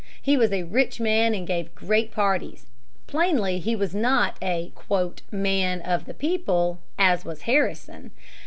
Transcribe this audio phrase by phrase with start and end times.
[0.19, 2.65] He was a rich man and gave great parties.
[3.05, 4.71] Plainly he was not a
[5.29, 8.09] "man of the people," as was Harrison.